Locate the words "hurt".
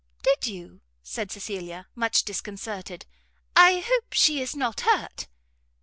4.81-5.27